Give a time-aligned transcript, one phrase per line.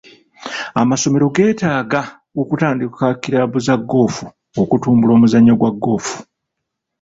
[0.81, 2.01] Amasomero geetaaga
[2.41, 4.25] okutandika kiraabu za ggoofu
[4.61, 6.17] okutumbula omuzannyo gwa ggoofu.